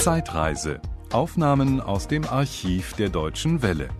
Zeitreise. 0.00 0.80
Aufnahmen 1.12 1.78
aus 1.78 2.08
dem 2.08 2.24
Archiv 2.24 2.94
der 2.94 3.10
Deutschen 3.10 3.60
Welle. 3.60 3.90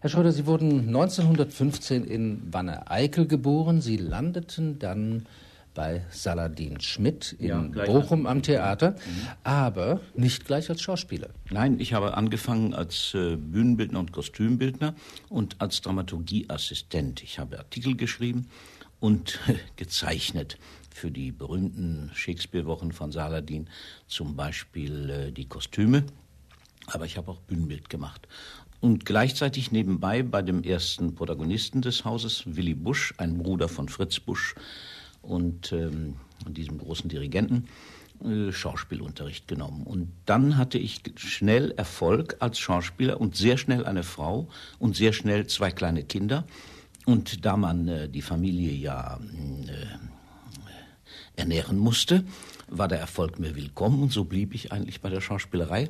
Herr 0.00 0.10
Schröder, 0.10 0.32
Sie 0.32 0.46
wurden 0.46 0.88
1915 0.88 2.02
in 2.02 2.52
Wanne-Eickel 2.52 3.28
geboren. 3.28 3.80
Sie 3.80 3.96
landeten 3.96 4.80
dann 4.80 5.26
bei 5.74 6.04
Saladin 6.10 6.80
Schmidt 6.80 7.36
in 7.38 7.72
ja, 7.72 7.84
Bochum 7.84 8.26
am 8.26 8.42
Theater, 8.42 8.90
mhm. 8.90 9.28
aber 9.44 10.00
nicht 10.16 10.44
gleich 10.44 10.68
als 10.70 10.82
Schauspieler. 10.82 11.28
Nein, 11.52 11.78
ich 11.78 11.94
habe 11.94 12.16
angefangen 12.16 12.74
als 12.74 13.14
äh, 13.14 13.36
Bühnenbildner 13.36 14.00
und 14.00 14.10
Kostümbildner 14.10 14.96
und 15.28 15.54
als 15.60 15.82
Dramaturgieassistent. 15.82 17.22
Ich 17.22 17.38
habe 17.38 17.60
Artikel 17.60 17.96
geschrieben 17.96 18.48
und 18.98 19.38
gezeichnet 19.76 20.58
für 20.92 21.10
die 21.10 21.32
berühmten 21.32 22.10
Shakespeare-Wochen 22.14 22.92
von 22.92 23.12
Saladin, 23.12 23.68
zum 24.06 24.36
Beispiel 24.36 25.10
äh, 25.10 25.32
die 25.32 25.46
Kostüme. 25.46 26.04
Aber 26.86 27.04
ich 27.04 27.16
habe 27.16 27.30
auch 27.30 27.40
Bühnenbild 27.40 27.88
gemacht. 27.88 28.26
Und 28.80 29.06
gleichzeitig 29.06 29.70
nebenbei 29.70 30.22
bei 30.24 30.42
dem 30.42 30.64
ersten 30.64 31.14
Protagonisten 31.14 31.82
des 31.82 32.04
Hauses, 32.04 32.42
Willy 32.46 32.74
Busch, 32.74 33.14
ein 33.18 33.38
Bruder 33.38 33.68
von 33.68 33.88
Fritz 33.88 34.18
Busch 34.18 34.56
und 35.22 35.72
ähm, 35.72 36.16
diesem 36.48 36.78
großen 36.78 37.08
Dirigenten, 37.08 37.68
äh, 38.24 38.52
Schauspielunterricht 38.52 39.46
genommen. 39.46 39.84
Und 39.84 40.12
dann 40.26 40.56
hatte 40.56 40.78
ich 40.78 41.00
schnell 41.16 41.70
Erfolg 41.72 42.36
als 42.40 42.58
Schauspieler 42.58 43.20
und 43.20 43.36
sehr 43.36 43.56
schnell 43.56 43.84
eine 43.86 44.02
Frau 44.02 44.48
und 44.78 44.96
sehr 44.96 45.12
schnell 45.12 45.46
zwei 45.46 45.70
kleine 45.70 46.02
Kinder. 46.02 46.44
Und 47.04 47.44
da 47.44 47.56
man 47.56 47.88
äh, 47.88 48.08
die 48.08 48.22
Familie 48.22 48.72
ja 48.72 49.18
äh, 49.66 50.11
ernähren 51.36 51.78
musste, 51.78 52.24
war 52.68 52.88
der 52.88 52.98
Erfolg 53.00 53.38
mir 53.38 53.54
willkommen 53.56 54.02
und 54.02 54.12
so 54.12 54.24
blieb 54.24 54.54
ich 54.54 54.72
eigentlich 54.72 55.00
bei 55.00 55.10
der 55.10 55.20
Schauspielerei. 55.20 55.88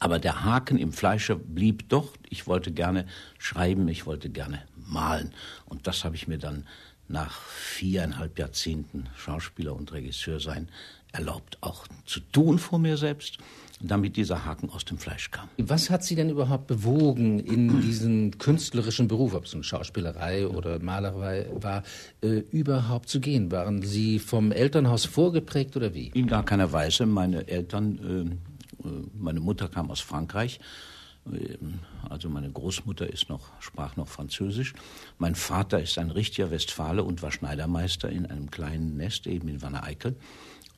Aber 0.00 0.18
der 0.18 0.44
Haken 0.44 0.78
im 0.78 0.92
Fleische 0.92 1.34
blieb 1.34 1.88
doch. 1.88 2.12
Ich 2.28 2.46
wollte 2.46 2.70
gerne 2.70 3.06
schreiben, 3.38 3.88
ich 3.88 4.06
wollte 4.06 4.28
gerne 4.28 4.62
malen. 4.76 5.34
Und 5.66 5.86
das 5.86 6.04
habe 6.04 6.14
ich 6.14 6.28
mir 6.28 6.38
dann 6.38 6.66
nach 7.08 7.40
viereinhalb 7.40 8.38
Jahrzehnten 8.38 9.08
Schauspieler 9.16 9.74
und 9.74 9.92
Regisseur 9.92 10.40
sein 10.40 10.68
erlaubt, 11.12 11.58
auch 11.60 11.86
zu 12.06 12.20
tun 12.20 12.58
vor 12.58 12.78
mir 12.78 12.96
selbst 12.96 13.38
damit 13.80 14.16
dieser 14.16 14.44
Haken 14.44 14.70
aus 14.70 14.84
dem 14.84 14.98
Fleisch 14.98 15.30
kam. 15.30 15.48
Was 15.56 15.90
hat 15.90 16.02
Sie 16.02 16.14
denn 16.14 16.30
überhaupt 16.30 16.66
bewogen, 16.66 17.38
in 17.38 17.80
diesen 17.82 18.38
künstlerischen 18.38 19.08
Beruf, 19.08 19.34
ob 19.34 19.44
es 19.44 19.54
nun 19.54 19.62
Schauspielerei 19.62 20.46
oder 20.46 20.78
Malerei 20.80 21.46
war, 21.52 21.82
äh, 22.22 22.42
überhaupt 22.50 23.08
zu 23.08 23.20
gehen? 23.20 23.50
Waren 23.52 23.82
Sie 23.82 24.18
vom 24.18 24.52
Elternhaus 24.52 25.04
vorgeprägt 25.04 25.76
oder 25.76 25.94
wie? 25.94 26.08
In 26.08 26.26
gar 26.26 26.44
keiner 26.44 26.72
Weise. 26.72 27.06
Meine 27.06 27.46
Eltern, 27.48 28.38
äh, 28.84 28.88
äh 28.88 28.92
meine 29.14 29.40
Mutter 29.40 29.68
kam 29.68 29.90
aus 29.90 30.00
Frankreich. 30.00 30.58
Ähm, 31.26 31.80
also 32.08 32.28
meine 32.28 32.50
Großmutter 32.50 33.08
ist 33.08 33.28
noch, 33.28 33.50
sprach 33.60 33.96
noch 33.96 34.08
Französisch. 34.08 34.74
Mein 35.18 35.34
Vater 35.34 35.80
ist 35.80 35.98
ein 35.98 36.10
richtiger 36.10 36.50
Westfale 36.50 37.04
und 37.04 37.22
war 37.22 37.30
Schneidermeister 37.30 38.08
in 38.08 38.26
einem 38.26 38.50
kleinen 38.50 38.96
Nest 38.96 39.26
eben 39.26 39.48
in 39.48 39.62
Wanne-Eickel. 39.62 40.16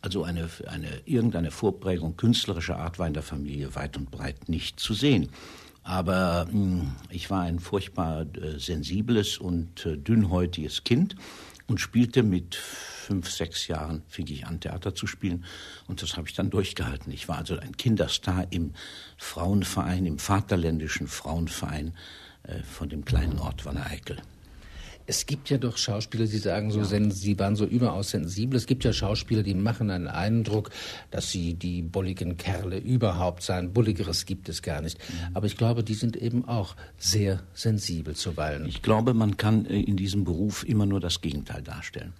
Also 0.03 0.25
eine, 0.25 0.49
eine, 0.67 0.89
irgendeine 1.05 1.51
Vorprägung 1.51 2.17
künstlerischer 2.17 2.79
Art 2.79 2.99
war 2.99 3.07
in 3.07 3.15
der 3.15 3.23
Familie 3.23 3.75
weit 3.75 3.97
und 3.97 4.11
breit 4.11 4.49
nicht 4.49 4.81
zu 4.81 4.95
sehen. 4.95 5.29
Aber 5.83 6.47
mh, 6.47 6.53
hm, 6.53 6.93
ich 7.11 7.31
war 7.31 7.43
ein 7.43 7.59
furchtbar 7.59 8.27
äh, 8.37 8.59
sensibles 8.59 9.39
und 9.39 9.85
äh, 9.87 9.97
dünnhäutiges 9.97 10.85
Kind 10.85 11.17
und 11.67 11.81
spielte 11.81 12.23
mit 12.23 12.57
fünf, 12.57 13.31
sechs 13.31 13.67
Jahren, 13.69 14.03
fing 14.09 14.27
ich 14.29 14.47
an, 14.47 14.61
Theater 14.61 14.95
zu 14.95 15.07
spielen. 15.07 15.45
Und 15.87 16.03
das 16.03 16.17
habe 16.17 16.29
ich 16.29 16.35
dann 16.35 16.51
durchgehalten. 16.51 17.13
Ich 17.13 17.29
war 17.29 17.39
also 17.39 17.59
ein 17.59 17.77
Kinderstar 17.77 18.47
im 18.51 18.73
Frauenverein, 19.17 20.07
im 20.07 20.19
Vaterländischen 20.19 21.09
Frauenverein 21.09 21.95
äh, 22.45 22.63
von 22.63 22.89
dem 22.89 23.05
kleinen 23.05 23.39
Ort 23.39 23.65
Wanne-Eickel. 23.67 24.17
Es 25.07 25.27
gibt 25.27 25.51
ja 25.51 25.59
doch 25.59 25.77
Schauspieler, 25.77 26.27
die 26.27 26.39
sagen, 26.39 26.71
so 26.71 26.81
ja. 26.81 27.11
sie 27.11 27.39
waren 27.39 27.57
so 27.57 27.65
überaus 27.65 28.11
sensibel. 28.11 28.57
Es 28.57 28.67
gibt 28.67 28.85
ja 28.85 28.93
Schauspieler, 28.93 29.43
die 29.43 29.55
machen 29.55 29.91
einen 29.91 30.09
Eindruck, 30.09 30.71
dass 31.11 31.31
sie 31.31 31.55
die 31.55 31.83
bulligen 31.83 32.37
Kerle 32.37 32.79
überhaupt 32.79 33.43
seien. 33.43 33.73
Bulligeres 33.73 34.27
gibt 34.27 34.49
es 34.49 34.63
gar 34.63 34.81
nicht. 34.81 34.99
Mhm. 34.99 35.37
Aber 35.37 35.47
ich 35.47 35.57
glaube, 35.57 35.83
die 35.83 35.95
sind 35.95 36.17
eben 36.17 36.45
auch 36.47 36.77
sehr 36.99 37.43
sensibel 37.55 38.15
zuweilen. 38.15 38.67
Ich 38.67 38.83
glaube, 38.83 39.15
man 39.15 39.37
kann 39.37 39.67
äh, 39.67 39.81
in 39.81 39.97
diesem 39.97 40.25
Beruf 40.25 40.65
immer 40.65 40.87
nur 40.87 41.01
das 41.01 41.21
Gegenteil 41.21 41.63
darstellen. 41.63 42.13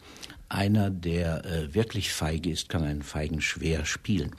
Einer, 0.51 0.91
der 0.91 1.45
äh, 1.45 1.75
wirklich 1.75 2.13
feige 2.13 2.51
ist, 2.51 2.69
kann 2.69 2.83
einen 2.83 3.03
Feigen 3.03 3.41
schwer 3.41 3.87
spielen. 3.87 4.33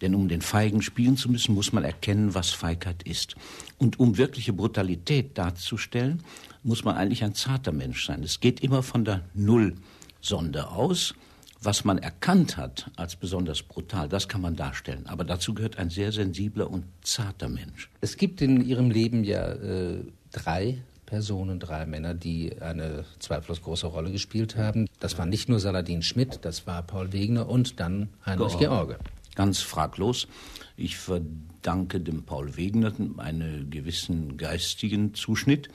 Denn 0.00 0.14
um 0.14 0.28
den 0.28 0.40
Feigen 0.40 0.80
spielen 0.80 1.16
zu 1.16 1.28
müssen, 1.28 1.56
muss 1.56 1.72
man 1.72 1.82
erkennen, 1.82 2.34
was 2.34 2.50
Feigheit 2.50 3.02
ist. 3.02 3.34
Und 3.76 3.98
um 3.98 4.16
wirkliche 4.16 4.52
Brutalität 4.52 5.36
darzustellen, 5.36 6.22
muss 6.62 6.84
man 6.84 6.94
eigentlich 6.96 7.24
ein 7.24 7.34
zarter 7.34 7.72
Mensch 7.72 8.06
sein. 8.06 8.22
Es 8.22 8.38
geht 8.38 8.60
immer 8.60 8.84
von 8.84 9.04
der 9.04 9.22
Nullsonde 9.34 10.68
aus. 10.70 11.14
Was 11.60 11.84
man 11.84 11.98
erkannt 11.98 12.56
hat 12.56 12.88
als 12.94 13.16
besonders 13.16 13.64
brutal, 13.64 14.08
das 14.08 14.28
kann 14.28 14.42
man 14.42 14.54
darstellen. 14.54 15.06
Aber 15.06 15.24
dazu 15.24 15.52
gehört 15.52 15.78
ein 15.78 15.90
sehr 15.90 16.12
sensibler 16.12 16.70
und 16.70 16.84
zarter 17.02 17.48
Mensch. 17.48 17.90
Es 18.00 18.16
gibt 18.16 18.40
in 18.40 18.64
Ihrem 18.64 18.90
Leben 18.90 19.24
ja 19.24 19.48
äh, 19.48 20.04
drei 20.30 20.78
Personen, 21.06 21.58
drei 21.60 21.86
Männer, 21.86 22.14
die 22.14 22.60
eine 22.60 23.04
zweifellos 23.20 23.62
große 23.62 23.86
Rolle 23.86 24.12
gespielt 24.12 24.56
haben. 24.56 24.86
Das 25.00 25.16
war 25.16 25.24
nicht 25.24 25.48
nur 25.48 25.60
Saladin 25.60 26.02
Schmidt, 26.02 26.40
das 26.42 26.66
war 26.66 26.82
Paul 26.82 27.12
Wegner 27.12 27.48
und 27.48 27.80
dann 27.80 28.10
Heinrich 28.26 28.58
George. 28.58 28.66
George. 28.66 28.98
Ganz 29.36 29.60
fraglos. 29.60 30.28
Ich 30.76 30.96
verdanke 30.96 32.00
dem 32.00 32.24
Paul 32.24 32.56
Wegner 32.56 32.92
einen 33.18 33.70
gewissen 33.70 34.36
geistigen 34.36 35.14
Zuschnitt, 35.14 35.68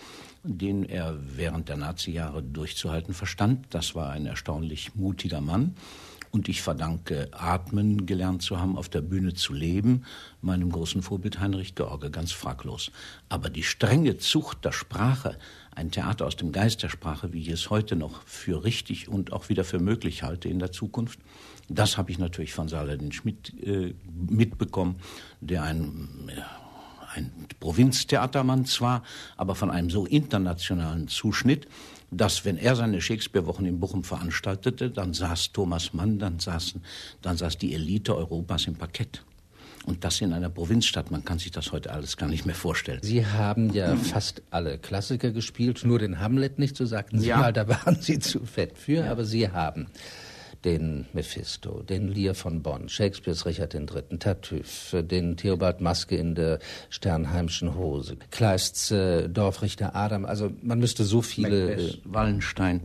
den 0.44 0.84
er 0.84 1.18
während 1.22 1.69
der 1.69 1.78
Nazi-Jahre 1.78 2.44
durchzuhalten 2.44 3.13
verstand. 3.13 3.68
Das 3.69 3.96
war 3.96 4.09
ein 4.09 4.25
erstaunlich 4.25 4.96
mutiger 4.96 5.42
Mann. 5.42 5.75
Und 6.31 6.47
ich 6.47 6.62
verdanke 6.62 7.28
atmen 7.31 8.06
gelernt 8.06 8.42
zu 8.42 8.58
haben, 8.59 8.78
auf 8.78 8.88
der 8.88 9.02
Bühne 9.02 9.34
zu 9.34 9.53
leben, 9.53 10.06
meinem 10.42 10.72
großen 10.72 11.02
Vorbild 11.02 11.42
Heinrich 11.42 11.75
George, 11.75 12.09
ganz 12.09 12.31
fraglos. 12.31 12.92
Aber 13.28 13.50
die 13.50 13.64
strenge 13.64 14.18
Zucht 14.18 14.64
der 14.64 14.72
Sprache, 14.72 15.38
ein 15.75 15.92
Theater 15.92 16.25
aus 16.25 16.38
dem 16.38 16.53
Geist 16.53 16.84
der 16.84 16.90
Sprache, 16.90 17.34
wie 17.34 17.42
ich 17.42 17.50
es 17.50 17.69
heute 17.69 17.97
noch 17.97 18.24
für 18.24 18.64
richtig 18.64 19.09
und 19.09 19.34
auch 19.34 19.50
wieder 19.50 19.66
für 19.66 19.80
möglich 19.80 20.24
halte 20.24 20.47
in 20.47 20.59
der 20.59 20.72
Zukunft, 20.72 21.19
das 21.68 21.97
habe 21.97 22.12
ich 22.12 22.19
natürlich 22.19 22.53
von 22.53 22.68
Saladin 22.68 23.12
Schmidt 23.12 23.53
äh, 23.63 23.94
mitbekommen, 24.30 24.96
der 25.40 25.63
ein, 25.63 26.31
ein 27.13 27.31
Provinztheatermann 27.59 28.66
zwar, 28.66 29.03
aber 29.38 29.55
von 29.55 29.72
einem 29.72 29.89
so 29.89 30.05
internationalen 30.05 31.07
Zuschnitt, 31.07 31.67
dass 32.11 32.44
wenn 32.44 32.57
er 32.57 32.75
seine 32.75 33.01
Shakespeare-Wochen 33.01 33.66
in 33.66 33.79
Bochum 33.79 34.03
veranstaltete, 34.03 34.89
dann 34.89 35.13
saß 35.13 35.53
Thomas 35.53 35.94
Mann, 35.94 36.19
dann, 36.19 36.39
saßen, 36.39 36.83
dann 37.21 37.38
saß 37.38 37.57
die 37.57 37.73
Elite 37.73 38.16
Europas 38.16 38.67
im 38.67 38.75
Parkett. 38.75 39.23
Und 39.85 40.03
das 40.03 40.21
in 40.21 40.31
einer 40.31 40.50
Provinzstadt, 40.50 41.09
man 41.09 41.25
kann 41.25 41.39
sich 41.39 41.50
das 41.50 41.71
heute 41.71 41.91
alles 41.91 42.16
gar 42.16 42.29
nicht 42.29 42.45
mehr 42.45 42.53
vorstellen. 42.53 43.00
Sie 43.01 43.25
haben 43.25 43.73
ja 43.73 43.95
fast 43.95 44.44
alle 44.51 44.77
Klassiker 44.77 45.31
gespielt, 45.31 45.83
nur 45.83 45.97
den 45.97 46.19
Hamlet 46.19 46.59
nicht, 46.59 46.77
so 46.77 46.85
sagten 46.85 47.19
Sie 47.19 47.29
ja. 47.29 47.38
mal, 47.38 47.53
da 47.53 47.67
waren 47.67 48.00
Sie 48.00 48.19
zu 48.19 48.45
fett 48.45 48.77
für, 48.77 49.05
ja. 49.05 49.11
aber 49.11 49.25
Sie 49.25 49.50
haben 49.50 49.88
den 50.66 51.05
Mephisto, 51.13 51.81
den 51.81 52.07
Lear 52.07 52.35
von 52.35 52.61
Bonn, 52.61 52.89
Shakespeares 52.89 53.45
Richard 53.45 53.73
III., 53.73 54.17
Tartuffe, 54.19 55.03
den 55.03 55.38
Theobald 55.38 55.81
Maske 55.81 56.16
in 56.16 56.35
der 56.35 56.59
Sternheimschen 56.89 57.75
Hose, 57.75 58.17
Kleists 58.29 58.91
äh, 58.91 59.27
Dorfrichter 59.27 59.95
Adam. 59.95 60.25
Also 60.25 60.51
man 60.61 60.79
müsste 60.79 61.03
so 61.03 61.21
viele... 61.21 61.67
Macbeth, 61.67 61.95
äh, 61.95 62.00
Wallenstein, 62.05 62.81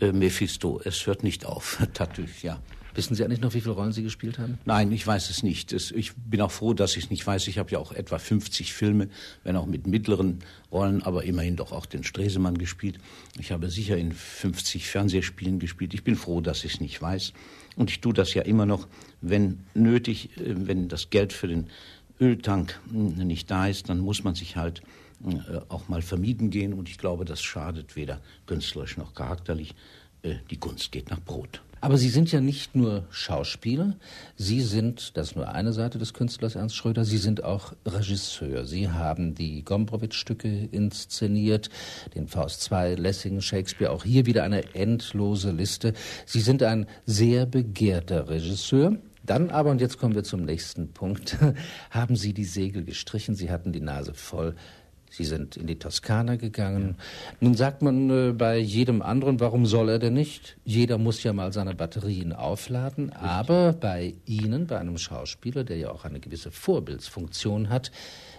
äh, 0.00 0.12
Mephisto, 0.12 0.80
es 0.84 1.06
hört 1.06 1.22
nicht 1.22 1.46
auf. 1.46 1.86
Tartuffe, 1.94 2.46
ja. 2.46 2.60
Wissen 2.94 3.14
Sie 3.14 3.24
eigentlich 3.24 3.40
noch, 3.40 3.54
wie 3.54 3.60
viele 3.60 3.74
Rollen 3.74 3.92
Sie 3.92 4.02
gespielt 4.02 4.38
haben? 4.38 4.58
Nein, 4.64 4.92
ich 4.92 5.04
weiß 5.04 5.30
es 5.30 5.42
nicht. 5.42 5.72
ich 5.72 6.12
bin 6.14 6.40
auch 6.40 6.52
froh, 6.52 6.74
dass 6.74 6.96
ich 6.96 7.04
es 7.04 7.10
nicht 7.10 7.26
weiß. 7.26 7.48
Ich 7.48 7.58
habe 7.58 7.70
ja 7.72 7.78
auch 7.78 7.92
etwa 7.92 8.18
50 8.18 8.72
Filme, 8.72 9.08
wenn 9.42 9.56
auch 9.56 9.66
mit 9.66 9.86
mittleren 9.86 10.40
Rollen, 10.70 11.02
aber 11.02 11.24
immerhin 11.24 11.56
doch 11.56 11.72
auch 11.72 11.86
den 11.86 12.04
Stresemann 12.04 12.56
gespielt. 12.56 12.98
Ich 13.38 13.50
habe 13.50 13.68
sicher 13.68 13.96
in 13.96 14.12
50 14.12 14.88
Fernsehspielen 14.88 15.58
gespielt. 15.58 15.92
Ich 15.94 16.04
bin 16.04 16.14
froh, 16.14 16.40
dass 16.40 16.64
ich 16.64 16.74
es 16.74 16.80
nicht 16.80 17.02
weiß. 17.02 17.32
Und 17.76 17.90
ich 17.90 18.00
tue 18.00 18.12
das 18.12 18.34
ja 18.34 18.42
immer 18.42 18.66
noch, 18.66 18.86
wenn 19.20 19.64
nötig, 19.74 20.36
äh, 20.38 20.54
wenn 20.66 20.88
das 20.88 21.10
Geld 21.10 21.32
für 21.32 21.48
den 21.48 21.68
Öltank 22.20 22.80
hm, 22.90 23.26
nicht 23.26 23.50
da 23.50 23.66
ist, 23.66 23.88
dann 23.88 23.98
muss 23.98 24.22
man 24.22 24.34
sich 24.36 24.56
halt 24.56 24.82
äh, 25.24 25.60
auch 25.68 25.88
mal 25.88 26.02
vermieden 26.02 26.50
gehen. 26.50 26.72
Und 26.72 26.88
ich 26.88 26.98
glaube, 26.98 27.24
das 27.24 27.42
schadet 27.42 27.96
weder 27.96 28.20
künstlerisch 28.46 28.96
noch 28.96 29.14
charakterlich. 29.14 29.74
Äh, 30.22 30.36
die 30.50 30.58
Kunst 30.58 30.92
geht 30.92 31.10
nach 31.10 31.20
Brot. 31.20 31.62
Aber 31.84 31.98
Sie 31.98 32.08
sind 32.08 32.32
ja 32.32 32.40
nicht 32.40 32.74
nur 32.74 33.04
Schauspieler, 33.10 33.94
Sie 34.36 34.62
sind, 34.62 35.18
das 35.18 35.28
ist 35.28 35.36
nur 35.36 35.48
eine 35.48 35.74
Seite 35.74 35.98
des 35.98 36.14
Künstlers 36.14 36.54
Ernst 36.54 36.76
Schröder, 36.76 37.04
Sie 37.04 37.18
sind 37.18 37.44
auch 37.44 37.74
Regisseur. 37.84 38.64
Sie 38.64 38.88
haben 38.88 39.34
die 39.34 39.62
Gombrowitz-Stücke 39.66 40.48
inszeniert, 40.72 41.68
den 42.14 42.26
Faust 42.26 42.72
II, 42.72 42.94
Lessing, 42.94 43.42
Shakespeare, 43.42 43.92
auch 43.92 44.02
hier 44.02 44.24
wieder 44.24 44.44
eine 44.44 44.74
endlose 44.74 45.50
Liste. 45.50 45.92
Sie 46.24 46.40
sind 46.40 46.62
ein 46.62 46.86
sehr 47.04 47.44
begehrter 47.44 48.30
Regisseur 48.30 48.96
Dann 49.22 49.50
aber, 49.50 49.70
und 49.70 49.82
jetzt 49.82 49.98
kommen 49.98 50.14
wir 50.14 50.24
zum 50.24 50.42
nächsten 50.46 50.92
Punkt, 50.94 51.36
haben 51.90 52.16
Sie 52.16 52.32
die 52.32 52.46
Segel 52.46 52.84
gestrichen, 52.84 53.34
Sie 53.34 53.50
hatten 53.50 53.72
die 53.72 53.82
Nase 53.82 54.14
voll. 54.14 54.54
Sie 55.16 55.24
sind 55.24 55.56
in 55.56 55.68
die 55.68 55.78
Toskana 55.78 56.34
gegangen. 56.34 56.96
Nun 57.38 57.54
sagt 57.54 57.82
man 57.82 58.10
äh, 58.10 58.32
bei 58.32 58.58
jedem 58.58 59.00
anderen, 59.00 59.38
warum 59.38 59.64
soll 59.64 59.88
er 59.88 60.00
denn 60.00 60.14
nicht? 60.14 60.56
Jeder 60.64 60.98
muss 60.98 61.22
ja 61.22 61.32
mal 61.32 61.52
seine 61.52 61.76
Batterien 61.76 62.32
aufladen. 62.32 63.10
Richtig. 63.10 63.22
Aber 63.22 63.72
bei 63.74 64.14
Ihnen, 64.26 64.66
bei 64.66 64.76
einem 64.76 64.98
Schauspieler, 64.98 65.62
der 65.62 65.76
ja 65.76 65.92
auch 65.92 66.04
eine 66.04 66.18
gewisse 66.18 66.50
Vorbildsfunktion 66.50 67.68
hat, 67.68 67.92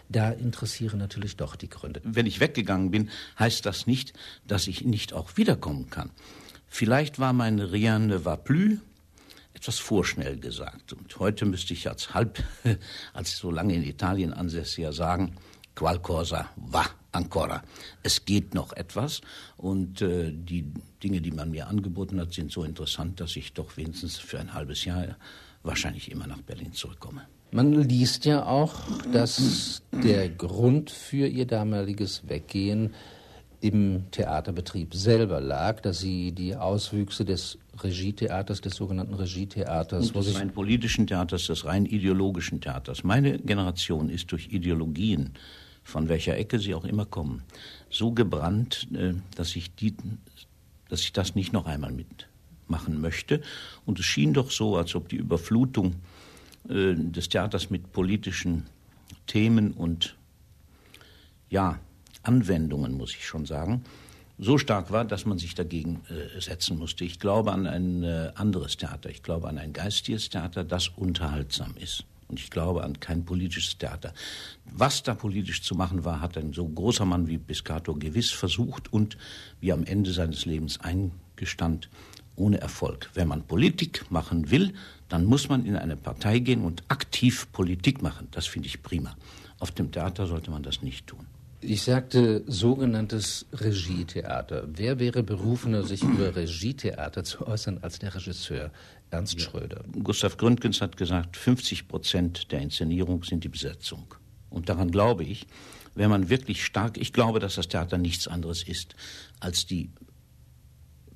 da 0.09 0.31
interessieren 0.31 0.99
natürlich 0.99 1.37
doch 1.37 1.55
die 1.55 1.69
Gründe. 1.69 2.01
Wenn 2.03 2.25
ich 2.25 2.41
weggegangen 2.41 2.91
bin, 2.91 3.09
heißt 3.39 3.65
das 3.65 3.87
nicht, 3.87 4.11
dass 4.45 4.67
ich 4.67 4.83
nicht 4.83 5.13
auch 5.13 5.37
wiederkommen 5.37 5.89
kann. 5.89 6.11
Vielleicht 6.67 7.19
war 7.19 7.31
mein 7.31 7.59
Rien 7.59 8.07
ne 8.07 8.25
va 8.25 8.35
plus 8.35 8.79
etwas 9.53 9.79
vorschnell 9.79 10.37
gesagt. 10.37 10.91
Und 10.91 11.17
heute 11.19 11.45
müsste 11.45 11.73
ich 11.73 11.87
als 11.87 12.13
halb, 12.13 12.43
als 13.13 13.37
so 13.37 13.49
lange 13.49 13.75
in 13.75 13.83
Italien 13.83 14.33
ansässiger 14.33 14.91
sagen, 14.91 15.37
qualcosa 15.75 16.49
va 16.55 16.85
ancora. 17.11 17.61
Es 18.03 18.25
geht 18.25 18.53
noch 18.53 18.73
etwas 18.73 19.21
und 19.57 20.01
äh, 20.01 20.31
die 20.31 20.65
Dinge, 21.03 21.21
die 21.21 21.31
man 21.31 21.51
mir 21.51 21.67
angeboten 21.67 22.19
hat, 22.19 22.33
sind 22.33 22.51
so 22.51 22.63
interessant, 22.63 23.19
dass 23.19 23.35
ich 23.35 23.53
doch 23.53 23.77
wenigstens 23.77 24.17
für 24.17 24.39
ein 24.39 24.53
halbes 24.53 24.85
Jahr 24.85 25.17
wahrscheinlich 25.63 26.11
immer 26.11 26.27
nach 26.27 26.41
Berlin 26.41 26.73
zurückkomme. 26.73 27.21
Man 27.51 27.73
liest 27.73 28.25
ja 28.25 28.45
auch, 28.45 28.73
dass 29.13 29.81
der 29.91 30.29
Grund 30.29 30.91
für 30.91 31.27
ihr 31.27 31.45
damaliges 31.45 32.27
Weggehen 32.27 32.93
im 33.61 34.11
Theaterbetrieb 34.11 34.93
selber 34.93 35.39
lag, 35.39 35.79
dass 35.81 35.99
sie 35.99 36.33
die 36.33 36.55
Auswüchse 36.55 37.23
des 37.23 37.57
Regietheaters, 37.81 38.61
des 38.61 38.75
sogenannten 38.75 39.13
Regietheaters, 39.13 40.11
Und 40.11 40.25
des 40.25 40.35
rein 40.35 40.51
politischen 40.51 41.07
Theaters, 41.07 41.47
des 41.47 41.65
rein 41.65 41.85
ideologischen 41.85 42.61
Theaters. 42.61 43.03
Meine 43.03 43.39
Generation 43.39 44.09
ist 44.09 44.31
durch 44.31 44.49
Ideologien, 44.51 45.33
von 45.85 46.09
welcher 46.09 46.35
Ecke 46.35 46.59
sie 46.59 46.73
auch 46.75 46.83
immer 46.83 47.05
kommen, 47.05 47.43
so 47.89 48.11
gebrannt, 48.11 48.87
äh, 48.93 49.13
dass 49.35 49.55
ich, 49.55 49.73
die, 49.75 49.95
dass 50.89 51.01
ich 51.01 51.13
das 51.13 51.35
nicht 51.35 51.53
noch 51.53 51.67
einmal 51.67 51.93
mitmachen 51.93 52.99
möchte. 52.99 53.41
Und 53.85 53.99
es 53.99 54.05
schien 54.05 54.33
doch 54.33 54.51
so, 54.51 54.75
als 54.75 54.95
ob 54.95 55.07
die 55.07 55.15
Überflutung 55.15 55.95
äh, 56.67 56.95
des 56.95 57.29
Theaters 57.29 57.69
mit 57.69 57.93
politischen 57.93 58.65
Themen 59.27 59.71
und 59.71 60.17
ja, 61.49 61.79
Anwendungen, 62.23 62.97
muss 62.97 63.11
ich 63.11 63.25
schon 63.25 63.45
sagen, 63.45 63.83
so 64.39 64.57
stark 64.57 64.91
war, 64.91 65.05
dass 65.05 65.25
man 65.25 65.37
sich 65.37 65.53
dagegen 65.53 66.01
äh, 66.09 66.41
setzen 66.41 66.79
musste. 66.79 67.05
Ich 67.05 67.19
glaube 67.19 67.53
an 67.53 67.67
ein 67.67 68.03
anderes 68.35 68.75
Theater. 68.75 69.09
Ich 69.11 69.21
glaube 69.21 69.47
an 69.47 69.59
ein 69.59 69.71
geistiges 69.71 70.29
Theater, 70.29 70.63
das 70.63 70.89
unterhaltsam 70.89 71.75
ist. 71.77 72.05
Und 72.27 72.39
ich 72.39 72.49
glaube 72.49 72.83
an 72.83 72.99
kein 72.99 73.23
politisches 73.23 73.77
Theater. 73.77 74.13
Was 74.65 75.03
da 75.03 75.13
politisch 75.13 75.61
zu 75.61 75.75
machen 75.75 76.05
war, 76.05 76.21
hat 76.21 76.37
ein 76.37 76.53
so 76.53 76.67
großer 76.67 77.05
Mann 77.05 77.27
wie 77.27 77.37
Piscator 77.37 77.97
gewiss 77.99 78.31
versucht 78.31 78.91
und 78.91 79.17
wie 79.61 79.71
am 79.71 79.83
Ende 79.83 80.11
seines 80.11 80.45
Lebens 80.45 80.79
eingestand, 80.79 81.89
ohne 82.35 82.59
Erfolg. 82.59 83.09
Wenn 83.13 83.27
man 83.27 83.43
Politik 83.43 84.09
machen 84.09 84.49
will, 84.49 84.73
dann 85.07 85.25
muss 85.25 85.49
man 85.49 85.65
in 85.65 85.75
eine 85.75 85.95
Partei 85.95 86.39
gehen 86.39 86.63
und 86.63 86.83
aktiv 86.87 87.47
Politik 87.51 88.01
machen. 88.01 88.27
Das 88.31 88.47
finde 88.47 88.67
ich 88.67 88.81
prima. 88.81 89.15
Auf 89.59 89.71
dem 89.71 89.91
Theater 89.91 90.25
sollte 90.25 90.51
man 90.51 90.63
das 90.63 90.81
nicht 90.81 91.07
tun. 91.07 91.25
Ich 91.67 91.81
sagte 91.81 92.43
sogenanntes 92.45 93.47
Regietheater. 93.51 94.67
Wer 94.67 94.99
wäre 94.99 95.23
berufener, 95.23 95.81
sich 95.81 96.03
über 96.03 96.35
Regietheater 96.35 97.23
zu 97.23 97.47
äußern, 97.47 97.79
als 97.81 97.97
der 97.97 98.13
Regisseur 98.13 98.71
Ernst. 99.09 99.41
Schröder? 99.41 99.83
Gustav 100.03 100.37
Gründgens 100.37 100.79
hat 100.81 100.95
gesagt, 100.95 101.35
50 101.35 101.87
Prozent 101.87 102.51
der 102.51 102.61
Inszenierung 102.61 103.23
sind 103.23 103.43
die 103.43 103.49
Besetzung. 103.49 104.13
Und 104.51 104.69
daran 104.69 104.91
glaube 104.91 105.23
ich, 105.23 105.47
wenn 105.95 106.11
man 106.11 106.29
wirklich 106.29 106.63
stark, 106.63 106.99
ich 106.99 107.13
glaube, 107.13 107.39
dass 107.39 107.55
das 107.55 107.67
Theater 107.67 107.97
nichts 107.97 108.27
anderes 108.27 108.61
ist 108.61 108.95
als 109.39 109.65
die 109.65 109.89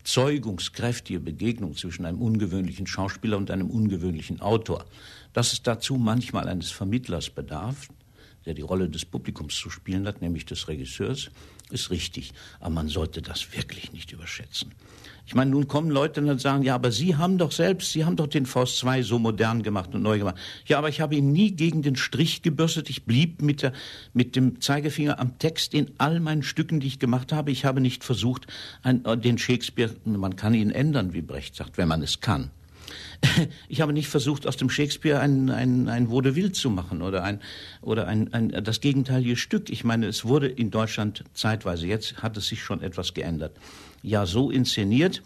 zeugungskräftige 0.03 1.19
Begegnung 1.19 1.75
zwischen 1.75 2.05
einem 2.05 2.23
ungewöhnlichen 2.23 2.87
Schauspieler 2.87 3.37
und 3.37 3.51
einem 3.51 3.69
ungewöhnlichen 3.69 4.41
Autor. 4.41 4.85
Dass 5.31 5.53
es 5.53 5.61
dazu 5.61 5.97
manchmal 5.97 6.47
eines 6.49 6.71
Vermittlers 6.71 7.29
bedarf, 7.29 7.89
der 8.45 8.53
die 8.53 8.61
Rolle 8.61 8.89
des 8.89 9.05
Publikums 9.05 9.55
zu 9.55 9.69
spielen 9.69 10.07
hat, 10.07 10.21
nämlich 10.21 10.45
des 10.45 10.67
Regisseurs, 10.67 11.29
ist 11.71 11.91
richtig. 11.91 12.33
Aber 12.59 12.71
man 12.71 12.87
sollte 12.87 13.21
das 13.21 13.53
wirklich 13.55 13.93
nicht 13.93 14.11
überschätzen. 14.11 14.73
Ich 15.29 15.35
meine, 15.35 15.51
nun 15.51 15.67
kommen 15.67 15.91
Leute 15.91 16.21
und 16.21 16.41
sagen, 16.41 16.63
ja, 16.63 16.73
aber 16.73 16.91
Sie 16.91 17.15
haben 17.15 17.37
doch 17.37 17.51
selbst, 17.51 17.91
Sie 17.91 18.03
haben 18.03 18.15
doch 18.15 18.25
den 18.25 18.47
Faust 18.47 18.77
2 18.79 19.03
so 19.03 19.19
modern 19.19 19.61
gemacht 19.61 19.93
und 19.93 20.01
neu 20.01 20.17
gemacht. 20.17 20.37
Ja, 20.65 20.79
aber 20.79 20.89
ich 20.89 21.01
habe 21.01 21.15
ihn 21.15 21.31
nie 21.31 21.51
gegen 21.51 21.83
den 21.83 21.95
Strich 21.95 22.41
gebürstet. 22.41 22.89
Ich 22.89 23.05
blieb 23.05 23.39
mit, 23.43 23.61
der, 23.61 23.73
mit 24.13 24.35
dem 24.35 24.59
Zeigefinger 24.59 25.19
am 25.19 25.37
Text 25.37 25.75
in 25.75 25.91
all 25.99 26.19
meinen 26.19 26.41
Stücken, 26.41 26.79
die 26.79 26.87
ich 26.87 26.97
gemacht 26.97 27.31
habe. 27.31 27.51
Ich 27.51 27.63
habe 27.63 27.79
nicht 27.79 28.03
versucht, 28.03 28.47
ein, 28.81 29.03
den 29.21 29.37
Shakespeare, 29.37 29.93
man 30.05 30.35
kann 30.35 30.55
ihn 30.55 30.71
ändern, 30.71 31.13
wie 31.13 31.21
Brecht 31.21 31.55
sagt, 31.55 31.77
wenn 31.77 31.87
man 31.87 32.01
es 32.01 32.21
kann. 32.21 32.49
Ich 33.67 33.81
habe 33.81 33.93
nicht 33.93 34.07
versucht, 34.07 34.47
aus 34.47 34.57
dem 34.57 34.69
Shakespeare 34.69 35.19
ein, 35.19 35.49
ein, 35.49 35.87
ein 35.87 36.09
Vaudeville 36.09 36.51
zu 36.51 36.69
machen 36.69 37.01
oder, 37.01 37.23
ein, 37.23 37.41
oder 37.81 38.07
ein, 38.07 38.33
ein, 38.33 38.49
das 38.63 38.81
gegenteilige 38.81 39.35
Stück. 39.35 39.69
Ich 39.69 39.83
meine, 39.83 40.07
es 40.07 40.25
wurde 40.25 40.47
in 40.47 40.71
Deutschland 40.71 41.23
zeitweise, 41.33 41.87
jetzt 41.87 42.21
hat 42.21 42.37
es 42.37 42.47
sich 42.47 42.61
schon 42.61 42.81
etwas 42.81 43.13
geändert, 43.13 43.55
ja 44.01 44.25
so 44.25 44.49
inszeniert, 44.49 45.21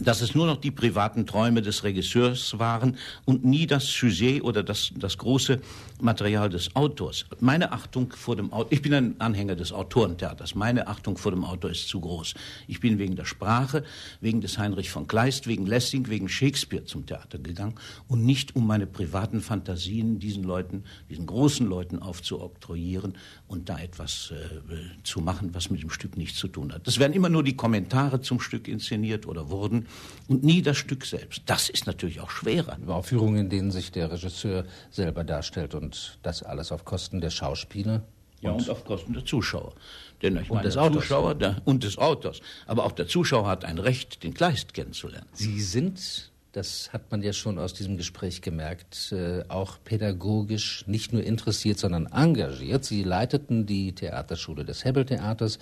dass 0.00 0.20
es 0.20 0.34
nur 0.34 0.46
noch 0.46 0.56
die 0.56 0.70
privaten 0.70 1.26
Träume 1.26 1.62
des 1.62 1.84
Regisseurs 1.84 2.58
waren 2.58 2.96
und 3.24 3.44
nie 3.44 3.66
das 3.66 3.86
Sujet 3.86 4.42
oder 4.42 4.62
das, 4.62 4.92
das 4.96 5.18
große 5.18 5.60
Material 6.00 6.48
des 6.48 6.74
Autors. 6.74 7.26
Meine 7.40 7.72
Achtung 7.72 8.12
vor 8.12 8.36
dem 8.36 8.52
Autor, 8.52 8.72
ich 8.72 8.82
bin 8.82 8.94
ein 8.94 9.20
Anhänger 9.20 9.54
des 9.56 9.72
Autorentheaters, 9.72 10.54
meine 10.54 10.88
Achtung 10.88 11.16
vor 11.16 11.32
dem 11.32 11.44
Autor 11.44 11.70
ist 11.70 11.88
zu 11.88 12.00
groß. 12.00 12.34
Ich 12.66 12.80
bin 12.80 12.98
wegen 12.98 13.16
der 13.16 13.24
Sprache, 13.24 13.84
wegen 14.20 14.40
des 14.40 14.58
Heinrich 14.58 14.90
von 14.90 15.06
Kleist, 15.06 15.46
wegen 15.46 15.66
Lessing, 15.66 16.08
wegen 16.08 16.28
Shakespeare 16.28 16.84
zum 16.84 17.06
Theater 17.06 17.38
gegangen 17.38 17.74
und 18.08 18.24
nicht 18.24 18.56
um 18.56 18.66
meine 18.66 18.86
privaten 18.86 19.40
Fantasien 19.40 20.18
diesen 20.18 20.42
Leuten, 20.42 20.84
diesen 21.08 21.26
großen 21.26 21.66
Leuten 21.66 22.00
aufzuoktroyieren 22.00 23.14
und 23.46 23.68
da 23.68 23.78
etwas 23.78 24.32
äh, 24.32 25.04
zu 25.04 25.20
machen, 25.20 25.54
was 25.54 25.70
mit 25.70 25.82
dem 25.82 25.90
Stück 25.90 26.16
nichts 26.16 26.38
zu 26.38 26.48
tun 26.48 26.72
hat. 26.72 26.86
Das 26.86 26.98
werden 26.98 27.12
immer 27.12 27.28
nur 27.28 27.44
die 27.44 27.56
Kommentare 27.56 28.20
zum 28.20 28.40
Stück 28.40 28.68
inszeniert 28.68 29.26
oder 29.26 29.50
wurden 29.50 29.83
und 30.28 30.44
nie 30.44 30.62
das 30.62 30.76
Stück 30.76 31.04
selbst. 31.04 31.42
Das 31.46 31.68
ist 31.68 31.86
natürlich 31.86 32.20
auch 32.20 32.30
schwerer. 32.30 32.78
Aufführungen, 32.86 33.36
in 33.38 33.50
denen 33.50 33.70
sich 33.70 33.92
der 33.92 34.10
Regisseur 34.10 34.64
selber 34.90 35.24
darstellt 35.24 35.74
und 35.74 36.18
das 36.22 36.42
alles 36.42 36.72
auf 36.72 36.84
Kosten 36.84 37.20
der 37.20 37.30
Schauspieler. 37.30 38.02
Ja, 38.40 38.50
und, 38.50 38.62
und 38.62 38.70
auf 38.70 38.84
Kosten 38.84 39.14
der 39.14 39.24
Zuschauer. 39.24 39.74
Denn 40.22 40.36
ich 40.36 40.50
und 40.50 40.56
meine, 40.56 40.66
des 40.68 40.76
Autors. 40.76 41.02
Zuschauer 41.02 41.34
der, 41.34 41.62
und 41.64 41.84
des 41.84 41.98
Autors. 41.98 42.40
Aber 42.66 42.84
auch 42.84 42.92
der 42.92 43.06
Zuschauer 43.06 43.46
hat 43.46 43.64
ein 43.64 43.78
Recht, 43.78 44.22
den 44.22 44.34
Kleist 44.34 44.74
kennenzulernen. 44.74 45.28
Sie 45.32 45.60
sind 45.60 46.30
das 46.54 46.92
hat 46.92 47.10
man 47.10 47.20
ja 47.20 47.32
schon 47.32 47.58
aus 47.58 47.74
diesem 47.74 47.96
Gespräch 47.96 48.40
gemerkt, 48.40 49.10
äh, 49.10 49.42
auch 49.48 49.78
pädagogisch 49.82 50.84
nicht 50.86 51.12
nur 51.12 51.24
interessiert, 51.24 51.80
sondern 51.80 52.06
engagiert. 52.06 52.84
Sie 52.84 53.02
leiteten 53.02 53.66
die 53.66 53.92
Theaterschule 53.92 54.64
des 54.64 54.84
Hebbel-Theaters. 54.84 55.58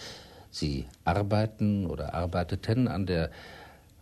Sie 0.50 0.84
arbeiten 1.04 1.86
oder 1.86 2.12
arbeiteten 2.12 2.88
an 2.88 3.06
der 3.06 3.30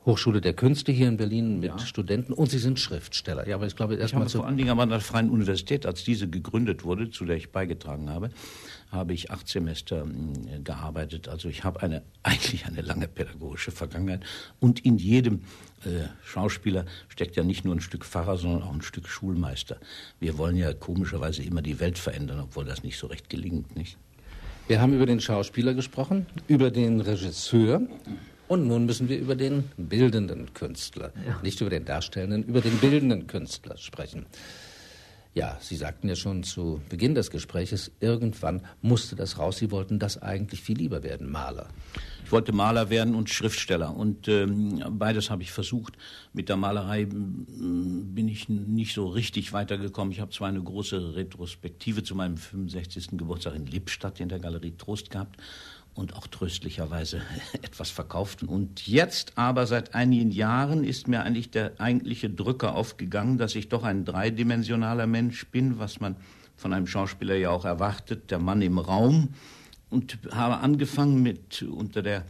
Hochschule 0.07 0.41
der 0.41 0.55
Künste 0.55 0.93
hier 0.93 1.09
in 1.09 1.19
Berlin 1.19 1.61
mit 1.61 1.71
ja. 1.71 1.79
Studenten 1.79 2.33
und 2.33 2.51
Sie 2.51 2.59
sind 2.59 2.79
Schriftsteller. 2.79 3.47
Ja, 3.47 3.57
aber 3.57 3.67
ich 3.67 3.77
glaube 3.77 3.97
erstmal 3.97 4.29
vor 4.29 4.47
allen 4.47 4.57
Dingen 4.57 4.79
an 4.79 4.89
der 4.89 5.01
Freien 5.01 5.29
Universität, 5.29 5.85
als 5.85 6.05
diese 6.05 6.29
gegründet 6.29 6.85
wurde, 6.85 7.11
zu 7.11 7.27
der 7.27 7.37
ich 7.37 7.53
beigetragen 7.53 8.09
habe, 8.09 8.31
habe 8.91 9.13
ich 9.13 9.31
acht 9.31 9.47
Semester 9.47 10.07
äh, 10.07 10.61
gearbeitet. 10.61 11.29
Also 11.29 11.49
ich 11.49 11.65
habe 11.65 11.83
eine 11.83 12.03
eigentlich 12.23 12.65
eine 12.67 12.81
lange 12.81 13.09
pädagogische 13.09 13.73
Vergangenheit 13.73 14.25
und 14.59 14.85
in 14.85 14.97
jedem 14.97 15.43
äh, 15.85 16.09
Schauspieler 16.25 16.87
steckt 17.09 17.37
ja 17.37 17.45
nicht 17.45 17.65
nur 17.65 17.75
ein 17.75 17.81
Stück 17.81 18.05
Pfarrer, 18.07 18.39
sondern 18.39 18.63
auch 18.63 18.73
ein 18.73 18.83
Stück 18.83 19.07
Schulmeister. 19.07 19.77
Wir 20.19 20.39
wollen 20.39 20.57
ja 20.57 20.73
komischerweise 20.73 21.43
immer 21.43 21.61
die 21.61 21.79
Welt 21.79 21.99
verändern, 21.99 22.41
obwohl 22.41 22.65
das 22.65 22.83
nicht 22.83 22.99
so 22.99 23.07
recht 23.07 23.29
gelingt, 23.29 23.77
nicht? 23.77 23.99
Wir 24.67 24.81
haben 24.81 24.95
über 24.95 25.07
den 25.07 25.21
Schauspieler 25.21 25.75
gesprochen, 25.75 26.27
über 26.47 26.71
den 26.71 27.01
Regisseur. 27.01 27.83
Und 28.51 28.67
nun 28.67 28.85
müssen 28.85 29.09
wir 29.09 29.17
über 29.17 29.37
den 29.37 29.71
bildenden 29.77 30.53
Künstler, 30.55 31.13
ja. 31.25 31.41
nicht 31.41 31.61
über 31.61 31.71
den 31.71 31.85
darstellenden, 31.85 32.43
über 32.43 32.61
den 32.61 32.79
bildenden 32.79 33.29
Künstler 33.29 33.77
sprechen. 33.77 34.27
Ja, 35.35 35.57
Sie 35.61 35.77
sagten 35.77 36.09
ja 36.09 36.17
schon 36.17 36.43
zu 36.43 36.81
Beginn 36.89 37.15
des 37.15 37.31
Gespräches, 37.31 37.93
irgendwann 38.01 38.67
musste 38.83 39.15
das 39.15 39.39
raus. 39.39 39.59
Sie 39.59 39.71
wollten 39.71 40.01
das 40.01 40.21
eigentlich 40.21 40.63
viel 40.63 40.77
lieber 40.77 41.05
werden, 41.05 41.31
Maler. 41.31 41.69
Ich 42.25 42.33
wollte 42.33 42.51
Maler 42.53 42.91
werden 42.91 43.15
und 43.15 43.31
Schriftsteller. 43.31 43.97
Und 43.97 44.27
ähm, 44.27 44.83
beides 44.99 45.31
habe 45.31 45.45
ich 45.45 45.53
versucht. 45.53 45.97
Mit 46.33 46.49
der 46.49 46.57
Malerei 46.57 47.07
bin 47.07 48.27
ich 48.27 48.49
nicht 48.49 48.95
so 48.95 49.07
richtig 49.07 49.53
weitergekommen. 49.53 50.13
Ich 50.13 50.19
habe 50.19 50.33
zwar 50.33 50.49
eine 50.49 50.61
große 50.61 51.15
Retrospektive 51.15 52.03
zu 52.03 52.17
meinem 52.17 52.37
65. 52.37 53.11
Geburtstag 53.13 53.55
in 53.55 53.67
Lippstadt 53.67 54.19
in 54.19 54.29
der 54.29 54.41
Galerie 54.41 54.75
Trost 54.77 55.11
gehabt 55.11 55.37
und 56.01 56.17
auch 56.17 56.27
tröstlicherweise 56.27 57.21
etwas 57.63 57.91
verkauft. 57.91 58.43
Und 58.43 58.87
jetzt 58.87 59.37
aber 59.37 59.67
seit 59.67 59.95
einigen 59.95 60.31
Jahren 60.31 60.83
ist 60.83 61.07
mir 61.07 61.23
eigentlich 61.23 61.51
der 61.51 61.79
eigentliche 61.79 62.31
Drücker 62.31 62.75
aufgegangen, 62.75 63.39
dass 63.39 63.55
ich 63.55 63.69
doch 63.69 63.85
ein 63.85 64.05
dreidimensionaler 64.05 65.07
Mensch 65.07 65.47
bin, 65.49 65.79
was 65.79 66.01
man 66.01 66.17
von 66.57 66.73
einem 66.73 66.87
Schauspieler 66.87 67.37
ja 67.37 67.51
auch 67.51 67.65
erwartet, 67.65 68.31
der 68.31 68.39
Mann 68.39 68.63
im 68.63 68.79
Raum. 68.79 69.35
Und 69.91 70.19
habe 70.31 70.59
angefangen 70.59 71.23
mit 71.23 71.63
unter 71.63 72.03
der 72.03 72.25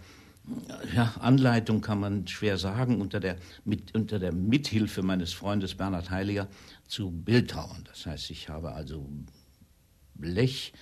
ja, 0.95 1.15
Anleitung 1.21 1.81
kann 1.81 2.01
man 2.01 2.27
schwer 2.27 2.59
sagen, 2.59 3.01
unter 3.01 3.21
der, 3.21 3.37
mit, 3.65 3.95
unter 3.95 4.19
der 4.19 4.33
Mithilfe 4.33 5.03
meines 5.03 5.33
Freundes 5.33 5.75
Bernhard 5.75 6.11
Heiliger 6.11 6.49
zu 6.89 7.11
Bildhauern. 7.11 7.85
Das 7.85 8.07
heißt, 8.07 8.31
ich 8.31 8.49
habe 8.49 8.73
also 8.73 9.07
Blech, 10.15 10.73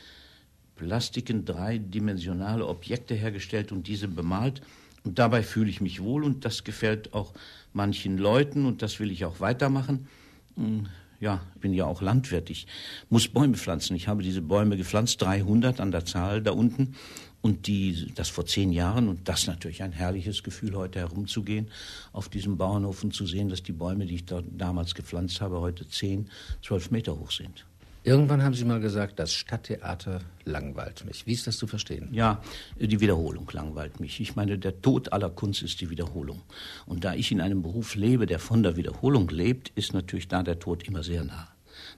Plastiken, 0.79 1.45
dreidimensionale 1.45 2.67
Objekte 2.67 3.15
hergestellt 3.15 3.73
und 3.73 3.87
diese 3.87 4.09
bemalt. 4.09 4.63
Und 5.05 5.19
dabei 5.19 5.43
fühle 5.43 5.69
ich 5.69 5.81
mich 5.81 6.03
wohl 6.03 6.25
und 6.25 6.45
das 6.45 6.65
gefällt 6.65 7.13
auch 7.13 7.35
manchen 7.73 8.17
Leuten 8.17 8.65
und 8.65 8.81
das 8.81 9.01
will 9.01 9.11
ich 9.11 9.25
auch 9.25 9.41
weitermachen. 9.41 10.09
Hm, 10.57 10.87
ja, 11.21 11.43
ich 11.55 11.61
bin 11.61 11.75
ja 11.75 11.85
auch 11.85 12.01
Landwirt. 12.01 12.49
Ich 12.49 12.67
muss 13.11 13.29
Bäume 13.29 13.57
pflanzen. 13.57 13.97
Ich 13.97 14.07
habe 14.07 14.23
diese 14.23 14.41
Bäume 14.41 14.77
gepflanzt, 14.77 15.21
300 15.21 15.81
an 15.81 15.91
der 15.91 16.05
Zahl 16.05 16.43
da 16.43 16.53
unten. 16.53 16.95
Und 17.41 17.67
die, 17.67 18.13
das 18.15 18.29
vor 18.29 18.47
zehn 18.47 18.73
Jahren, 18.73 19.09
und 19.09 19.29
das 19.29 19.47
natürlich 19.47 19.83
ein 19.83 19.93
herrliches 19.93 20.43
Gefühl, 20.43 20.75
heute 20.75 21.01
herumzugehen, 21.01 21.69
auf 22.13 22.29
diesem 22.29 22.57
Bauernhof 22.57 23.05
und 23.05 23.15
zu 23.15 23.27
sehen, 23.27 23.49
dass 23.49 23.63
die 23.63 23.73
Bäume, 23.73 24.07
die 24.07 24.17
ich 24.17 24.27
da 24.27 24.43
damals 24.43 24.95
gepflanzt 24.95 25.41
habe, 25.41 25.61
heute 25.61 25.89
zehn, 25.89 26.31
zwölf 26.63 26.91
Meter 26.91 27.19
hoch 27.19 27.31
sind. 27.31 27.65
Irgendwann 28.09 28.43
haben 28.43 28.55
Sie 28.55 28.65
mal 28.65 28.81
gesagt, 28.81 29.19
das 29.19 29.35
Stadttheater 29.35 30.23
langweilt 30.47 31.05
mich. 31.05 31.27
Wie 31.27 31.35
ist 31.35 31.47
das 31.47 31.59
zu 31.59 31.67
verstehen? 31.67 32.09
Ja, 32.11 32.41
die 32.81 33.01
Wiederholung 33.01 33.51
langweilt 33.53 34.01
mich. 34.01 34.19
Ich 34.21 34.35
meine, 34.35 34.57
der 34.57 34.81
Tod 34.81 35.13
aller 35.13 35.29
Kunst 35.29 35.61
ist 35.61 35.79
die 35.83 35.91
Wiederholung. 35.91 36.41
Und 36.87 37.05
da 37.05 37.13
ich 37.13 37.31
in 37.33 37.43
einem 37.43 37.61
Beruf 37.61 37.97
lebe, 37.97 38.25
der 38.25 38.39
von 38.39 38.63
der 38.63 38.79
Wiederholung 38.79 39.29
lebt, 39.29 39.73
ist 39.75 39.93
natürlich 39.93 40.27
da 40.27 40.43
der 40.43 40.59
Tod 40.59 40.89
immer 40.89 41.03
sehr 41.03 41.23
nah. 41.23 41.49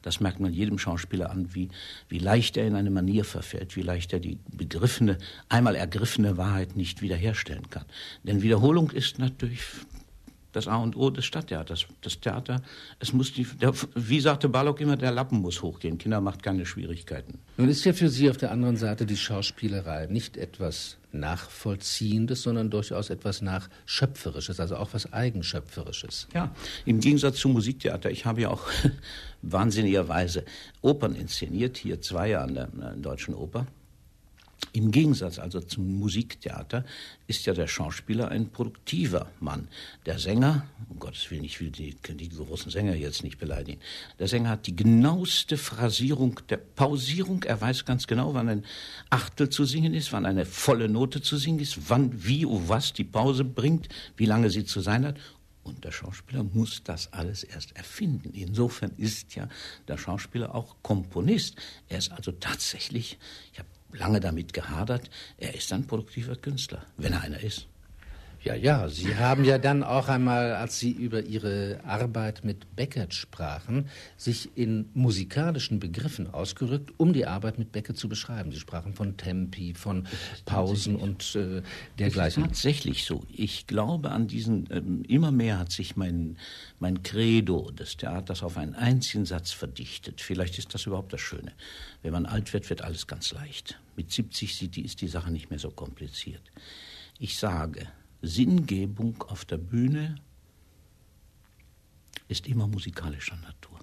Das 0.03 0.19
merkt 0.19 0.41
man 0.41 0.53
jedem 0.53 0.81
Schauspieler 0.81 1.31
an, 1.31 1.55
wie, 1.55 1.69
wie 2.09 2.19
leicht 2.19 2.57
er 2.57 2.67
in 2.67 2.75
eine 2.75 2.91
Manier 2.91 3.25
verfällt, 3.25 3.77
wie 3.77 3.83
leicht 3.83 4.13
er 4.13 4.19
die 4.19 4.41
begriffene, 4.51 5.17
einmal 5.49 5.77
ergriffene 5.77 6.37
Wahrheit 6.37 6.75
nicht 6.75 7.03
wiederherstellen 7.03 7.71
kann. 7.71 7.85
Denn 8.25 8.43
Wiederholung 8.43 8.91
ist 8.91 9.21
natürlich 9.21 9.63
das 10.53 10.69
A 10.69 10.77
und 10.77 10.97
O 10.97 11.11
des 11.11 11.25
Stadttheaters. 11.25 11.87
Das 12.01 12.21
Theater, 12.21 12.63
es 12.99 13.13
muss 13.13 13.33
die, 13.33 13.45
der, 13.45 13.73
wie 13.95 14.21
sagte 14.21 14.49
Balog 14.49 14.81
immer, 14.81 14.97
der 14.97 15.13
Lappen 15.13 15.41
muss 15.41 15.63
hochgehen. 15.63 15.99
Kinder 15.99 16.21
macht 16.21 16.43
keine 16.43 16.67
Schwierigkeiten. 16.67 17.39
Nun 17.57 17.69
ist 17.69 17.85
ja 17.85 17.93
für 17.93 18.09
Sie 18.09 18.31
auf 18.31 18.37
der 18.37 18.51
anderen 18.51 18.77
Seite 18.77 19.07
die 19.07 19.17
Schauspielerei 19.17 20.07
nicht 20.07 20.37
etwas 20.37 20.97
Nachvollziehendes, 21.13 22.43
sondern 22.43 22.71
durchaus 22.71 23.11
etwas 23.11 23.43
Nachschöpferisches, 23.43 24.61
also 24.61 24.77
auch 24.77 24.91
was 24.93 25.13
Eigenschöpferisches. 25.13 26.29
Ja, 26.35 26.55
im 26.85 27.01
Gegensatz 27.01 27.39
zum 27.39 27.53
Musiktheater. 27.53 28.11
Ich 28.11 28.27
habe 28.27 28.43
ja 28.43 28.51
auch 28.51 28.67
wahnsinnigerweise 29.43 30.45
Opern 30.83 31.15
inszeniert, 31.15 31.77
hier 31.77 32.01
zwei 32.01 32.29
der, 32.29 32.43
an 32.43 32.55
der 32.55 32.69
Deutschen 32.97 33.35
Oper. 33.35 33.67
Im 34.73 34.93
Gegensatz 34.93 35.39
also 35.39 35.61
zum 35.61 35.99
Musiktheater 35.99 36.85
ist 37.27 37.47
ja 37.47 37.55
der 37.55 37.67
Schauspieler 37.67 38.29
ein 38.29 38.51
produktiver 38.51 39.31
Mann. 39.41 39.69
Der 40.07 40.19
Sänger, 40.19 40.67
um 40.89 40.99
Gottes 40.99 41.31
Willen, 41.31 41.45
ich 41.45 41.61
will 41.61 41.71
die, 41.71 41.97
die 42.09 42.29
großen 42.29 42.71
Sänger 42.71 42.95
jetzt 42.95 43.25
nicht 43.25 43.39
beleidigen, 43.39 43.81
der 44.19 44.29
Sänger 44.29 44.51
hat 44.51 44.67
die 44.67 44.77
genaueste 44.77 45.57
Phrasierung 45.57 46.41
der 46.49 46.59
Pausierung. 46.59 47.43
Er 47.43 47.61
weiß 47.61 47.85
ganz 47.85 48.07
genau, 48.07 48.35
wann 48.35 48.49
ein 48.49 48.65
Achtel 49.11 49.49
zu 49.49 49.65
singen 49.65 49.93
ist, 49.93 50.13
wann 50.13 50.25
eine 50.25 50.47
volle 50.47 50.89
Note 50.89 51.21
zu 51.21 51.37
singen 51.37 51.59
ist, 51.59 51.91
wann, 51.91 52.25
wie 52.25 52.45
und 52.45 52.69
was 52.69 52.93
die 52.93 53.05
Pause 53.05 53.45
bringt, 53.45 53.89
wie 54.17 54.27
lange 54.27 54.51
sie 54.51 54.65
zu 54.65 54.81
sein 54.81 55.05
hat. 55.05 55.17
Und 55.63 55.85
der 55.85 55.93
Schauspieler 55.93 56.43
muss 56.43 56.83
das 56.85 57.13
alles 57.13 57.45
erst 57.45 57.77
erfinden. 57.77 58.33
Insofern 58.33 58.93
ist 58.97 59.35
ja 59.35 59.49
der 59.89 59.99
Schauspieler 59.99 60.55
auch 60.55 60.77
Komponist. 60.83 61.57
Er 61.89 61.99
ist 61.99 62.13
also 62.13 62.33
tatsächlich, 62.33 63.19
ich 63.53 63.59
habe 63.59 63.69
lange 63.93 64.21
damit 64.21 64.53
gehadert. 64.53 65.11
Er 65.39 65.55
ist 65.55 65.73
ein 65.73 65.87
produktiver 65.87 66.37
Künstler, 66.37 66.85
wenn 66.97 67.13
er 67.13 67.23
einer 67.23 67.41
ist. 67.41 67.70
Ja, 68.43 68.55
ja, 68.55 68.89
Sie 68.89 69.17
haben 69.17 69.45
ja 69.45 69.59
dann 69.59 69.83
auch 69.83 70.09
einmal, 70.09 70.55
als 70.55 70.79
Sie 70.79 70.93
über 70.93 71.23
Ihre 71.23 71.81
Arbeit 71.85 72.43
mit 72.43 72.75
Beckett 72.75 73.13
sprachen, 73.13 73.91
sich 74.17 74.57
in 74.57 74.89
musikalischen 74.95 75.79
Begriffen 75.79 76.27
ausgerückt, 76.33 76.91
um 76.97 77.13
die 77.13 77.27
Arbeit 77.27 77.59
mit 77.59 77.71
Beckett 77.71 77.99
zu 77.99 78.09
beschreiben. 78.09 78.51
Sie 78.51 78.59
sprachen 78.59 78.95
von 78.95 79.19
Tempi, 79.19 79.75
von 79.75 80.07
Pausen 80.47 80.97
und 80.97 81.37
äh, 81.37 81.61
dergleichen. 81.99 82.45
Das 82.45 82.53
ist 82.53 82.57
tatsächlich 82.63 83.05
so. 83.05 83.25
Ich 83.31 83.67
glaube 83.67 84.11
an 84.11 84.27
diesen, 84.27 84.67
ähm, 84.71 85.03
immer 85.07 85.33
mehr 85.33 85.59
hat 85.59 85.71
sich 85.71 85.97
mein, 85.97 86.39
mein 86.79 87.03
Credo 87.03 87.71
des 87.73 87.99
Theaters 87.99 88.43
auf 88.43 88.57
einen 88.57 88.75
einzigen 88.75 89.27
Satz 89.27 89.51
verdichtet. 89.51 90.23
Vielleicht 90.23 90.57
ist 90.57 90.73
das 90.73 90.87
überhaupt 90.87 91.13
das 91.13 91.21
Schöne. 91.21 91.53
Wenn 92.01 92.13
man 92.13 92.25
alt 92.25 92.55
wird, 92.55 92.71
wird 92.71 92.81
alles 92.81 93.07
ganz 93.07 93.33
leicht. 93.33 93.79
Mit 93.97 94.11
70 94.11 94.79
ist 94.79 95.03
die 95.03 95.09
Sache 95.09 95.31
nicht 95.31 95.51
mehr 95.51 95.59
so 95.59 95.71
kompliziert. 95.71 96.41
Ich 97.19 97.37
sage, 97.37 97.87
Sinngebung 98.23 99.23
auf 99.29 99.45
der 99.45 99.59
Bühne 99.59 100.17
ist 102.29 102.47
immer 102.47 102.67
musikalischer 102.67 103.37
Natur. 103.37 103.79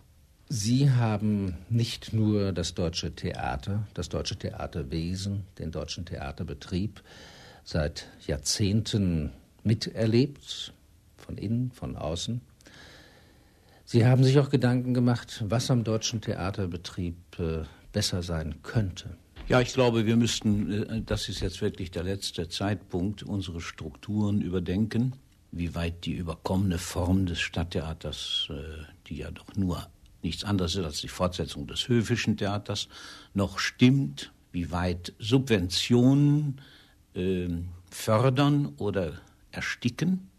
Sie 0.49 0.91
haben 0.91 1.57
nicht 1.69 2.13
nur 2.13 2.53
das 2.53 2.73
deutsche 2.73 3.13
Theater, 3.13 3.85
das 3.93 4.07
deutsche 4.07 4.37
Theaterwesen, 4.37 5.43
den 5.59 5.71
deutschen 5.71 6.05
Theaterbetrieb 6.05 7.03
seit 7.65 8.07
Jahrzehnten 8.25 9.33
miterlebt, 9.63 10.73
von 11.17 11.37
innen, 11.37 11.71
von 11.71 11.97
außen. 11.97 12.39
Sie 13.83 14.05
haben 14.05 14.23
sich 14.23 14.39
auch 14.39 14.49
Gedanken 14.49 14.93
gemacht, 14.93 15.43
was 15.47 15.69
am 15.69 15.83
deutschen 15.83 16.21
Theaterbetrieb 16.21 17.17
äh, 17.39 17.63
besser 17.91 18.23
sein 18.23 18.61
könnte. 18.63 19.17
Ja, 19.49 19.61
ich 19.61 19.71
glaube, 19.71 20.05
wir 20.05 20.17
müssten, 20.17 20.71
äh, 20.71 21.01
das 21.01 21.29
ist 21.29 21.39
jetzt 21.39 21.61
wirklich 21.61 21.89
der 21.89 22.03
letzte 22.03 22.49
Zeitpunkt, 22.49 23.23
unsere 23.23 23.61
Strukturen 23.61 24.41
überdenken, 24.41 25.13
wie 25.53 25.73
weit 25.73 26.03
die 26.03 26.15
überkommene 26.15 26.77
Form 26.77 27.25
des 27.25 27.39
Stadttheaters, 27.39 28.49
äh, 28.49 28.83
die 29.07 29.17
ja 29.17 29.31
doch 29.31 29.55
nur 29.55 29.87
nichts 30.21 30.43
anderes 30.43 30.75
ist 30.75 30.83
als 30.83 30.99
die 30.99 31.07
Fortsetzung 31.07 31.65
des 31.65 31.87
höfischen 31.87 32.35
Theaters, 32.35 32.89
noch 33.33 33.59
stimmt, 33.59 34.33
wie 34.51 34.69
weit 34.71 35.13
Subventionen 35.17 36.59
äh, 37.13 37.47
fördern 37.89 38.73
oder 38.77 39.13
ersticken, 39.51 40.29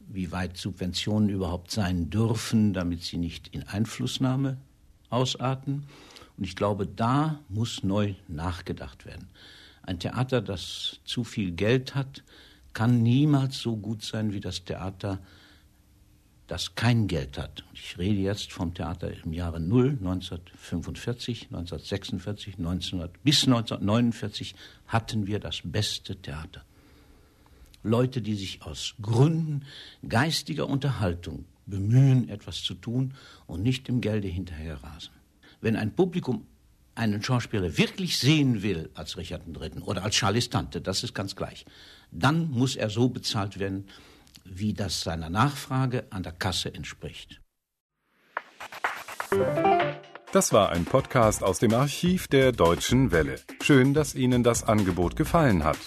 wie 0.00 0.30
weit 0.32 0.58
Subventionen 0.58 1.30
überhaupt 1.30 1.70
sein 1.70 2.10
dürfen, 2.10 2.74
damit 2.74 3.04
sie 3.04 3.16
nicht 3.16 3.48
in 3.48 3.62
Einflussnahme 3.62 4.58
ausarten. 5.08 5.86
Und 6.40 6.46
ich 6.46 6.56
glaube, 6.56 6.86
da 6.86 7.38
muss 7.50 7.84
neu 7.84 8.14
nachgedacht 8.26 9.04
werden. 9.04 9.28
Ein 9.82 9.98
Theater, 9.98 10.40
das 10.40 10.98
zu 11.04 11.22
viel 11.22 11.50
Geld 11.50 11.94
hat, 11.94 12.24
kann 12.72 13.02
niemals 13.02 13.58
so 13.58 13.76
gut 13.76 14.02
sein 14.02 14.32
wie 14.32 14.40
das 14.40 14.64
Theater, 14.64 15.18
das 16.46 16.76
kein 16.76 17.08
Geld 17.08 17.36
hat. 17.36 17.62
Ich 17.74 17.98
rede 17.98 18.20
jetzt 18.20 18.54
vom 18.54 18.72
Theater 18.72 19.12
im 19.22 19.34
Jahre 19.34 19.60
0, 19.60 19.98
1945, 20.00 21.48
1946, 21.50 22.56
1900, 22.56 23.22
bis 23.22 23.44
1949 23.44 24.54
hatten 24.86 25.26
wir 25.26 25.40
das 25.40 25.60
beste 25.62 26.16
Theater. 26.16 26.64
Leute, 27.82 28.22
die 28.22 28.34
sich 28.34 28.62
aus 28.62 28.94
Gründen 29.02 29.66
geistiger 30.08 30.68
Unterhaltung 30.68 31.44
bemühen, 31.66 32.30
etwas 32.30 32.62
zu 32.62 32.72
tun 32.72 33.12
und 33.46 33.62
nicht 33.62 33.88
dem 33.88 34.00
Gelde 34.00 34.28
hinterher 34.28 34.82
rasen 34.82 35.19
wenn 35.60 35.76
ein 35.76 35.94
Publikum 35.94 36.46
einen 36.94 37.22
Schauspieler 37.22 37.78
wirklich 37.78 38.18
sehen 38.18 38.62
will 38.62 38.90
als 38.94 39.16
Richard 39.16 39.42
III. 39.46 39.82
oder 39.82 40.02
als 40.02 40.16
Charles 40.16 40.50
Tante, 40.50 40.80
das 40.80 41.02
ist 41.02 41.14
ganz 41.14 41.36
gleich, 41.36 41.64
dann 42.10 42.50
muss 42.50 42.76
er 42.76 42.90
so 42.90 43.08
bezahlt 43.08 43.58
werden, 43.58 43.86
wie 44.44 44.74
das 44.74 45.02
seiner 45.02 45.30
Nachfrage 45.30 46.06
an 46.10 46.22
der 46.22 46.32
Kasse 46.32 46.74
entspricht. 46.74 47.40
Das 50.32 50.52
war 50.52 50.70
ein 50.70 50.84
Podcast 50.84 51.42
aus 51.42 51.58
dem 51.58 51.74
Archiv 51.74 52.28
der 52.28 52.52
Deutschen 52.52 53.10
Welle. 53.10 53.40
Schön, 53.62 53.94
dass 53.94 54.14
Ihnen 54.14 54.42
das 54.42 54.64
Angebot 54.64 55.16
gefallen 55.16 55.64
hat. 55.64 55.78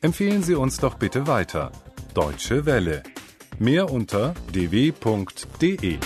Empfehlen 0.00 0.42
Sie 0.42 0.54
uns 0.54 0.78
doch 0.78 0.94
bitte 0.94 1.26
weiter. 1.26 1.72
Deutsche 2.14 2.66
Welle. 2.66 3.02
Mehr 3.58 3.90
unter 3.90 4.34
dw.de. 4.52 5.98